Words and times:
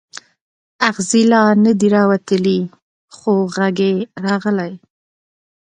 اغزی 0.89 1.23
لا 1.31 1.41
نه 1.63 1.71
دی 1.79 1.87
راوتلی 1.95 2.59
خو 3.15 3.31
غږ 3.55 3.77
یې 3.89 3.93
راغلی. 4.25 4.73